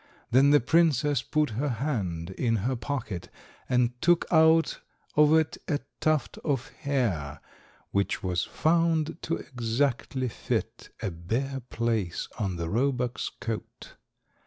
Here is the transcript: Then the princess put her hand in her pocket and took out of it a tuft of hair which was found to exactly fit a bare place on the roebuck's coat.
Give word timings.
Then 0.31 0.49
the 0.49 0.59
princess 0.59 1.21
put 1.21 1.51
her 1.51 1.69
hand 1.69 2.31
in 2.31 2.55
her 2.65 2.75
pocket 2.75 3.29
and 3.69 3.91
took 4.01 4.25
out 4.31 4.79
of 5.15 5.31
it 5.35 5.57
a 5.67 5.79
tuft 5.99 6.39
of 6.39 6.69
hair 6.69 7.39
which 7.91 8.23
was 8.23 8.43
found 8.43 9.21
to 9.21 9.35
exactly 9.35 10.27
fit 10.27 10.89
a 11.03 11.11
bare 11.11 11.61
place 11.69 12.27
on 12.39 12.55
the 12.55 12.67
roebuck's 12.67 13.29
coat. 13.39 13.93